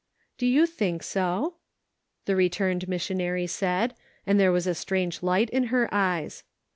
"Do 0.39 0.47
you 0.47 0.65
think 0.65 1.03
so?" 1.03 1.57
the 2.25 2.35
returned 2.35 2.87
missionary 2.87 3.45
said, 3.45 3.93
and 4.25 4.39
there 4.39 4.51
was 4.51 4.65
a 4.65 4.73
strange 4.73 5.21
light 5.21 5.51
in 5.51 5.65
her 5.65 5.87
eyes. 5.93 6.43